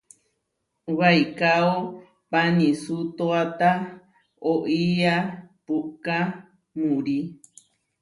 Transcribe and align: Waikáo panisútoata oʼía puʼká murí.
Waikáo 0.97 1.71
panisútoata 2.31 3.71
oʼía 4.51 5.13
puʼká 5.65 6.15
murí. 6.83 7.17